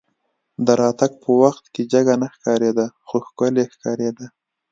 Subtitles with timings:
[0.65, 4.25] د راتګ په وخت کې جګه نه ښکارېده خو ښکلې ښکارېده.